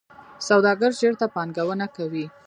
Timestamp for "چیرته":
0.99-1.25